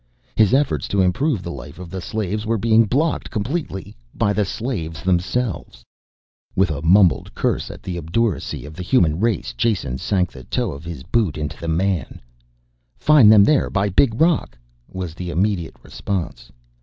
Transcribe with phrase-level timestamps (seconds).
[0.35, 4.45] His efforts to improve the life of the slaves were being blocked completely by the
[4.45, 5.85] slaves themselves.
[6.55, 10.43] With a mumbled curse at the continued obduracy of the human race Jason sank the
[10.45, 12.05] toe of his boot into the man.
[12.19, 14.57] [Illustration: Edipon] "Find them there by big rock,"
[14.91, 16.51] was the immediate response.